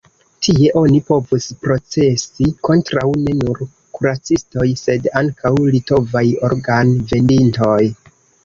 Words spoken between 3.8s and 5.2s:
kuracistoj, sed